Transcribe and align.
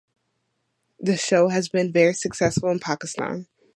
The 0.99 1.15
show 1.15 1.49
has 1.49 1.69
been 1.69 1.91
very 1.91 2.15
successful 2.15 2.71
in 2.71 2.79
Pakistan. 2.79 3.45